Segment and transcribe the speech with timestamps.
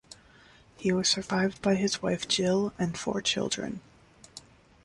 [0.77, 3.81] He was survived by his wife Jill and four children.